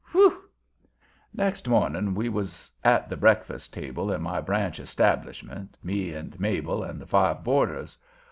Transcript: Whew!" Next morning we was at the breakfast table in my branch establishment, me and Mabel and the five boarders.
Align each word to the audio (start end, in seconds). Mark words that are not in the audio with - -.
Whew!" 0.13 0.49
Next 1.31 1.67
morning 1.69 2.15
we 2.15 2.27
was 2.27 2.71
at 2.83 3.07
the 3.07 3.15
breakfast 3.15 3.71
table 3.71 4.11
in 4.11 4.23
my 4.23 4.41
branch 4.41 4.79
establishment, 4.79 5.77
me 5.83 6.11
and 6.11 6.39
Mabel 6.39 6.81
and 6.83 6.99
the 6.99 7.05
five 7.05 7.43
boarders. 7.43 7.95